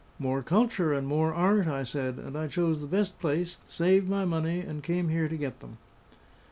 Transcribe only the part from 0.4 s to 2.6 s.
culture and more art, I said; and I